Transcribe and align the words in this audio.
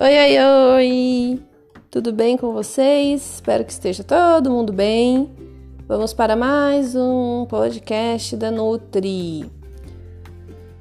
Oi, 0.00 0.16
oi, 0.16 0.38
oi! 0.76 1.42
Tudo 1.90 2.12
bem 2.12 2.36
com 2.36 2.52
vocês? 2.52 3.34
Espero 3.34 3.64
que 3.64 3.72
esteja 3.72 4.04
todo 4.04 4.48
mundo 4.48 4.72
bem. 4.72 5.28
Vamos 5.88 6.14
para 6.14 6.36
mais 6.36 6.94
um 6.94 7.44
podcast 7.46 8.36
da 8.36 8.48
Nutri. 8.48 9.50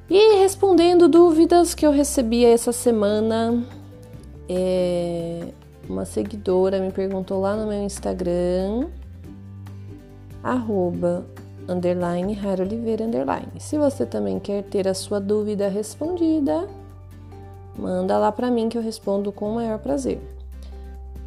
E 0.07 0.36
respondendo 0.38 1.07
dúvidas 1.07 1.73
que 1.73 1.84
eu 1.84 1.91
recebi 1.91 2.45
essa 2.45 2.71
semana, 2.71 3.66
é... 4.48 5.47
uma 5.89 6.05
seguidora 6.05 6.79
me 6.79 6.91
perguntou 6.91 7.41
lá 7.41 7.55
no 7.55 7.65
meu 7.65 7.81
Instagram, 7.81 8.88
arroba, 10.43 11.25
underline, 11.68 12.36
Rara 12.36 12.61
Oliveira, 12.61 13.05
underline. 13.05 13.54
Se 13.57 13.79
você 13.79 14.06
também 14.06 14.38
quer 14.38 14.61
ter 14.65 14.88
a 14.88 14.93
sua 14.93 15.20
dúvida 15.20 15.68
respondida, 15.70 16.68
Manda 17.77 18.17
lá 18.17 18.31
para 18.31 18.49
mim 18.49 18.69
que 18.69 18.77
eu 18.77 18.81
respondo 18.81 19.31
com 19.31 19.51
o 19.51 19.55
maior 19.55 19.77
prazer. 19.77 20.19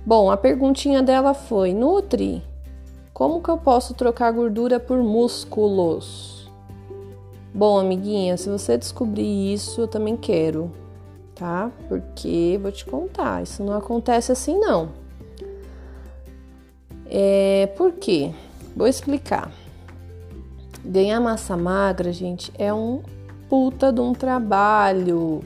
Bom, 0.04 0.30
a 0.30 0.36
perguntinha 0.36 1.02
dela 1.02 1.32
foi: 1.32 1.72
Nutri, 1.72 2.42
como 3.12 3.40
que 3.40 3.48
eu 3.48 3.58
posso 3.58 3.94
trocar 3.94 4.32
gordura 4.32 4.80
por 4.80 4.98
músculos? 4.98 6.50
Bom, 7.54 7.78
amiguinha, 7.78 8.36
se 8.36 8.48
você 8.48 8.78
descobrir 8.78 9.52
isso, 9.52 9.82
eu 9.82 9.88
também 9.88 10.16
quero, 10.16 10.70
tá? 11.34 11.70
Porque 11.88 12.58
vou 12.62 12.72
te 12.72 12.84
contar, 12.84 13.42
isso 13.42 13.62
não 13.62 13.74
acontece 13.74 14.32
assim 14.32 14.58
não. 14.58 14.88
É, 17.06 17.68
por 17.76 17.92
quê? 17.92 18.32
Vou 18.74 18.86
explicar. 18.86 19.50
Ganhar 20.84 21.20
massa 21.20 21.56
magra, 21.56 22.12
gente, 22.12 22.52
é 22.56 22.72
um 22.72 23.02
puta 23.48 23.92
de 23.92 24.00
um 24.00 24.12
trabalho 24.12 25.42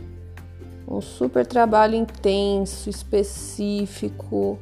um 0.86 1.00
super 1.00 1.46
trabalho 1.46 1.94
intenso, 1.94 2.90
específico. 2.90 4.58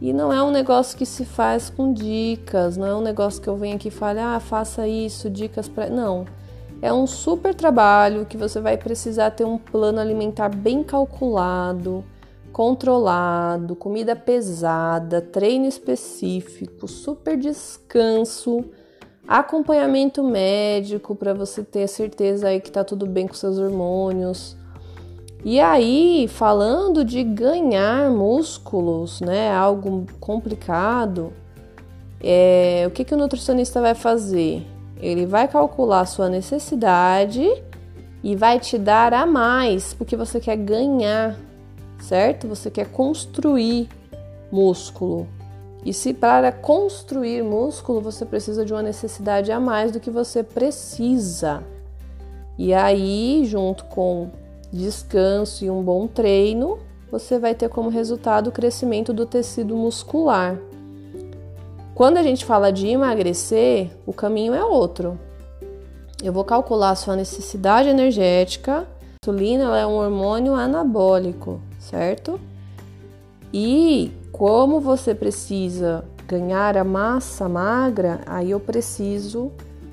E 0.00 0.12
não 0.12 0.32
é 0.32 0.42
um 0.42 0.50
negócio 0.50 0.96
que 0.96 1.06
se 1.06 1.24
faz 1.24 1.70
com 1.70 1.92
dicas, 1.92 2.76
não 2.76 2.86
é 2.86 2.94
um 2.94 3.00
negócio 3.00 3.40
que 3.40 3.48
eu 3.48 3.56
venho 3.56 3.76
aqui 3.76 3.88
e 3.88 3.90
fale, 3.90 4.20
ah, 4.20 4.38
faça 4.38 4.86
isso, 4.86 5.30
dicas 5.30 5.68
para. 5.68 5.88
Não. 5.88 6.26
É 6.82 6.92
um 6.92 7.06
super 7.06 7.54
trabalho 7.54 8.26
que 8.26 8.36
você 8.36 8.60
vai 8.60 8.76
precisar 8.76 9.30
ter 9.30 9.44
um 9.44 9.56
plano 9.56 9.98
alimentar 9.98 10.50
bem 10.50 10.82
calculado, 10.84 12.04
controlado, 12.52 13.74
comida 13.74 14.14
pesada, 14.14 15.22
treino 15.22 15.66
específico, 15.66 16.86
super 16.86 17.38
descanso, 17.38 18.62
acompanhamento 19.26 20.22
médico 20.22 21.16
para 21.16 21.32
você 21.32 21.64
ter 21.64 21.88
certeza 21.88 22.48
aí 22.48 22.60
que 22.60 22.70
tá 22.70 22.84
tudo 22.84 23.06
bem 23.06 23.26
com 23.26 23.34
seus 23.34 23.58
hormônios 23.58 24.54
e 25.48 25.60
aí, 25.60 26.26
falando 26.26 27.04
de 27.04 27.22
ganhar 27.22 28.10
músculos, 28.10 29.20
né, 29.20 29.48
algo 29.48 30.04
complicado, 30.18 31.32
é, 32.20 32.82
o 32.88 32.90
que, 32.90 33.04
que 33.04 33.14
o 33.14 33.16
nutricionista 33.16 33.80
vai 33.80 33.94
fazer? 33.94 34.66
Ele 35.00 35.24
vai 35.24 35.46
calcular 35.46 36.00
a 36.00 36.04
sua 36.04 36.28
necessidade 36.28 37.48
e 38.24 38.34
vai 38.34 38.58
te 38.58 38.76
dar 38.76 39.14
a 39.14 39.24
mais, 39.24 39.94
porque 39.94 40.16
você 40.16 40.40
quer 40.40 40.56
ganhar, 40.56 41.36
certo? 42.00 42.48
Você 42.48 42.68
quer 42.68 42.90
construir 42.90 43.88
músculo. 44.50 45.28
E 45.84 45.92
se 45.92 46.12
para 46.12 46.50
construir 46.50 47.44
músculo 47.44 48.00
você 48.00 48.26
precisa 48.26 48.64
de 48.64 48.72
uma 48.72 48.82
necessidade 48.82 49.52
a 49.52 49.60
mais 49.60 49.92
do 49.92 50.00
que 50.00 50.10
você 50.10 50.42
precisa. 50.42 51.62
E 52.58 52.74
aí, 52.74 53.44
junto 53.44 53.84
com 53.84 54.32
descanso 54.72 55.64
e 55.64 55.70
um 55.70 55.82
bom 55.82 56.06
treino, 56.06 56.78
você 57.10 57.38
vai 57.38 57.54
ter 57.54 57.68
como 57.68 57.88
resultado 57.88 58.48
o 58.48 58.52
crescimento 58.52 59.12
do 59.12 59.26
tecido 59.26 59.76
muscular. 59.76 60.58
Quando 61.94 62.18
a 62.18 62.22
gente 62.22 62.44
fala 62.44 62.70
de 62.70 62.88
emagrecer, 62.88 63.90
o 64.04 64.12
caminho 64.12 64.52
é 64.54 64.64
outro. 64.64 65.18
Eu 66.22 66.32
vou 66.32 66.44
calcular 66.44 66.90
a 66.90 66.94
sua 66.94 67.16
necessidade 67.16 67.88
energética. 67.88 68.80
A 68.80 68.86
insulina 69.22 69.78
é 69.78 69.86
um 69.86 69.94
hormônio 69.94 70.54
anabólico, 70.54 71.60
certo? 71.78 72.38
E 73.52 74.12
como 74.32 74.80
você 74.80 75.14
precisa 75.14 76.04
ganhar 76.26 76.76
a 76.76 76.84
massa 76.84 77.48
magra, 77.48 78.20
aí 78.26 78.50
eu 78.50 78.60
preciso 78.60 79.52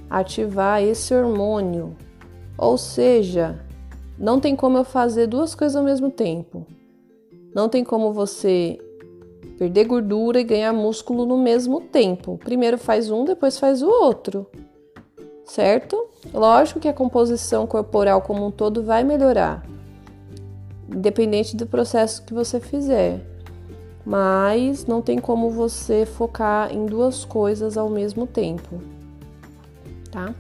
ativar 0.09 0.81
esse 0.81 1.13
hormônio. 1.13 1.95
Ou 2.57 2.77
seja, 2.77 3.59
não 4.23 4.39
tem 4.39 4.55
como 4.55 4.77
eu 4.77 4.85
fazer 4.85 5.27
duas 5.27 5.53
coisas 5.53 5.75
ao 5.75 5.83
mesmo 5.83 6.09
tempo. 6.09 6.65
Não 7.53 7.67
tem 7.67 7.83
como 7.83 8.13
você 8.13 8.79
perder 9.57 9.83
gordura 9.83 10.39
e 10.39 10.45
ganhar 10.45 10.71
músculo 10.71 11.25
no 11.25 11.37
mesmo 11.37 11.81
tempo. 11.81 12.39
Primeiro 12.41 12.77
faz 12.77 13.11
um, 13.11 13.25
depois 13.25 13.59
faz 13.59 13.83
o 13.83 13.89
outro. 13.89 14.47
Certo? 15.43 16.07
Lógico 16.33 16.79
que 16.79 16.87
a 16.87 16.93
composição 16.93 17.67
corporal 17.67 18.21
como 18.21 18.47
um 18.47 18.49
todo 18.49 18.81
vai 18.81 19.03
melhorar, 19.03 19.61
independente 20.89 21.57
do 21.57 21.67
processo 21.67 22.23
que 22.23 22.33
você 22.33 22.61
fizer. 22.61 23.19
Mas 24.05 24.85
não 24.85 25.01
tem 25.01 25.19
como 25.19 25.49
você 25.49 26.05
focar 26.05 26.73
em 26.73 26.85
duas 26.85 27.25
coisas 27.25 27.77
ao 27.77 27.89
mesmo 27.89 28.25
tempo. 28.25 28.81
Tá? 30.09 30.33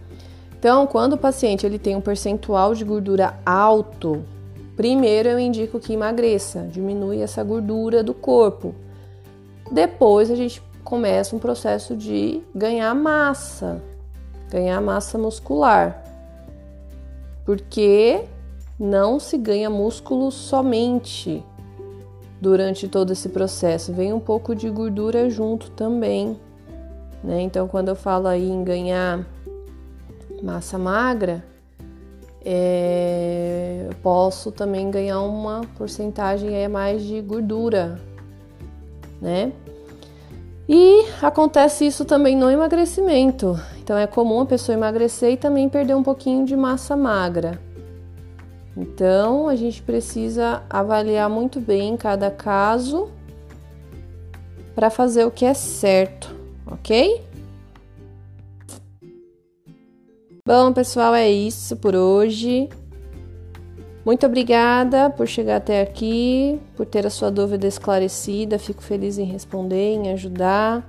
Então, 0.63 0.87
quando 0.87 1.11
o 1.11 1.17
paciente 1.17 1.65
ele 1.65 1.77
tem 1.77 1.93
um 1.93 1.99
percentual 1.99 2.73
de 2.73 2.85
gordura 2.85 3.37
alto, 3.45 4.23
primeiro 4.77 5.27
eu 5.27 5.37
indico 5.37 5.77
que 5.77 5.91
emagreça, 5.91 6.61
diminui 6.71 7.19
essa 7.19 7.43
gordura 7.43 8.01
do 8.01 8.13
corpo. 8.13 8.73
Depois 9.69 10.31
a 10.31 10.35
gente 10.35 10.63
começa 10.81 11.35
um 11.35 11.39
processo 11.39 11.97
de 11.97 12.41
ganhar 12.55 12.95
massa, 12.95 13.83
ganhar 14.49 14.79
massa 14.79 15.17
muscular. 15.17 16.01
Porque 17.43 18.23
não 18.79 19.19
se 19.19 19.37
ganha 19.37 19.69
músculo 19.69 20.31
somente 20.31 21.43
durante 22.39 22.87
todo 22.87 23.11
esse 23.11 23.27
processo, 23.27 23.91
vem 23.91 24.13
um 24.13 24.19
pouco 24.21 24.55
de 24.55 24.69
gordura 24.69 25.29
junto 25.29 25.69
também. 25.71 26.39
Né? 27.21 27.41
Então, 27.41 27.67
quando 27.67 27.89
eu 27.89 27.97
falo 27.97 28.29
aí 28.29 28.49
em 28.49 28.63
ganhar 28.63 29.27
massa 30.43 30.77
magra, 30.77 31.43
é, 32.45 33.87
eu 33.89 33.95
posso 34.03 34.51
também 34.51 34.91
ganhar 34.91 35.21
uma 35.21 35.61
porcentagem 35.77 36.53
é 36.53 36.67
mais 36.67 37.01
de 37.03 37.21
gordura, 37.21 37.99
né? 39.21 39.53
E 40.67 41.05
acontece 41.21 41.85
isso 41.85 42.05
também 42.05 42.35
no 42.35 42.49
emagrecimento. 42.49 43.59
Então 43.81 43.97
é 43.97 44.07
comum 44.07 44.41
a 44.41 44.45
pessoa 44.45 44.75
emagrecer 44.75 45.31
e 45.33 45.37
também 45.37 45.67
perder 45.69 45.95
um 45.95 46.03
pouquinho 46.03 46.45
de 46.45 46.55
massa 46.55 46.95
magra. 46.95 47.59
Então 48.75 49.47
a 49.47 49.55
gente 49.55 49.81
precisa 49.81 50.63
avaliar 50.69 51.29
muito 51.29 51.59
bem 51.59 51.95
cada 51.95 52.31
caso 52.31 53.09
para 54.73 54.89
fazer 54.89 55.25
o 55.25 55.31
que 55.31 55.45
é 55.45 55.53
certo, 55.53 56.33
ok? 56.65 57.21
Bom, 60.45 60.73
pessoal, 60.73 61.15
é 61.15 61.31
isso 61.31 61.77
por 61.77 61.95
hoje. 61.95 62.67
Muito 64.05 64.25
obrigada 64.25 65.09
por 65.09 65.25
chegar 65.25 65.55
até 65.55 65.81
aqui, 65.81 66.59
por 66.75 66.85
ter 66.85 67.07
a 67.07 67.09
sua 67.09 67.31
dúvida 67.31 67.65
esclarecida. 67.65 68.59
Fico 68.59 68.83
feliz 68.83 69.17
em 69.17 69.23
responder, 69.23 69.93
em 69.93 70.11
ajudar. 70.11 70.85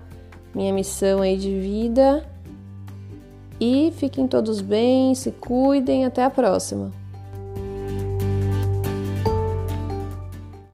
Minha 0.53 0.73
missão 0.73 1.23
aí 1.23 1.37
de 1.37 1.57
vida. 1.57 2.29
E 3.61 3.93
fiquem 3.97 4.27
todos 4.27 4.61
bem, 4.61 5.15
se 5.15 5.31
cuidem. 5.31 6.05
Até 6.05 6.25
a 6.25 6.31
próxima. 6.31 6.91